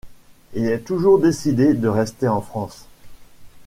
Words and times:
Il 0.55 0.65
est 0.65 0.79
toujours 0.79 1.19
décidé 1.19 1.75
de 1.75 1.87
rester 1.87 2.27
en 2.27 2.41
France. 2.41 2.87